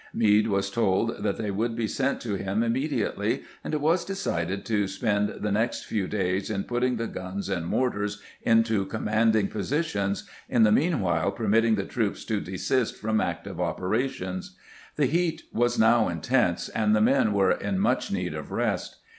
Meade 0.15 0.47
was 0.47 0.71
told 0.71 1.21
that 1.21 1.37
they 1.37 1.51
would 1.51 1.75
be 1.75 1.87
sent 1.87 2.19
to 2.19 2.33
him 2.33 2.61
immedi 2.61 3.01
ately, 3.07 3.43
and 3.63 3.71
it 3.75 3.81
was 3.81 4.03
decided 4.03 4.65
to 4.65 4.87
spend 4.87 5.29
the 5.29 5.51
next 5.51 5.83
few 5.83 6.07
days 6.07 6.49
in 6.49 6.63
putting 6.63 6.95
the 6.95 7.05
guns 7.05 7.49
and 7.49 7.67
mortars 7.67 8.19
into 8.41 8.85
commanding' 8.87 9.47
posi 9.47 9.83
tions, 9.83 10.27
in 10.49 10.63
the 10.63 10.71
meanwhile 10.71 11.31
permitting 11.31 11.75
the 11.75 11.85
troops 11.85 12.25
to 12.25 12.39
desist 12.41 12.97
from 12.97 13.21
active 13.21 13.61
operations. 13.61 14.55
The 14.95 15.05
heat 15.05 15.43
was 15.53 15.77
now 15.77 16.09
intense, 16.09 16.67
and 16.69 16.95
the 16.95 17.01
men 17.01 17.31
were 17.31 17.51
in 17.51 17.77
much 17.77 18.11
need 18.11 18.33
of 18.33 18.51
rest. 18.51 18.97